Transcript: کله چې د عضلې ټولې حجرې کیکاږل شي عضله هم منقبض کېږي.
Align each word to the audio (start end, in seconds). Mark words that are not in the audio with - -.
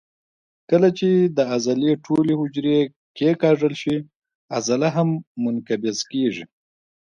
کله 0.69 0.89
چې 0.99 1.09
د 1.37 1.39
عضلې 1.53 1.91
ټولې 2.05 2.33
حجرې 2.41 2.79
کیکاږل 3.17 3.73
شي 3.81 3.95
عضله 4.55 4.87
هم 4.95 5.09
منقبض 5.43 5.97
کېږي. 6.11 6.45